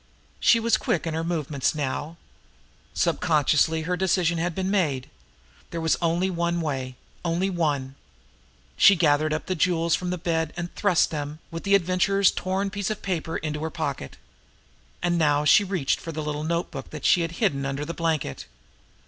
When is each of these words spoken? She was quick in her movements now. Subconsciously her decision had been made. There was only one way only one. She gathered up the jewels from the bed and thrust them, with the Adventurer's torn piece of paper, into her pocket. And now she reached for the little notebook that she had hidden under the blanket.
She 0.39 0.59
was 0.59 0.77
quick 0.77 1.05
in 1.05 1.13
her 1.13 1.23
movements 1.23 1.75
now. 1.75 2.17
Subconsciously 2.95 3.83
her 3.83 3.95
decision 3.95 4.39
had 4.39 4.55
been 4.55 4.71
made. 4.71 5.11
There 5.69 5.79
was 5.79 5.95
only 6.01 6.31
one 6.31 6.59
way 6.59 6.95
only 7.23 7.51
one. 7.51 7.93
She 8.77 8.95
gathered 8.95 9.31
up 9.31 9.45
the 9.45 9.53
jewels 9.53 9.93
from 9.93 10.09
the 10.09 10.17
bed 10.17 10.53
and 10.57 10.73
thrust 10.73 11.11
them, 11.11 11.37
with 11.51 11.65
the 11.65 11.75
Adventurer's 11.75 12.31
torn 12.31 12.71
piece 12.71 12.89
of 12.89 13.03
paper, 13.03 13.37
into 13.37 13.59
her 13.61 13.69
pocket. 13.69 14.17
And 15.03 15.19
now 15.19 15.45
she 15.45 15.63
reached 15.63 15.99
for 15.99 16.11
the 16.11 16.23
little 16.23 16.43
notebook 16.43 16.89
that 16.89 17.05
she 17.05 17.21
had 17.21 17.33
hidden 17.33 17.63
under 17.63 17.85
the 17.85 17.93
blanket. 17.93 18.47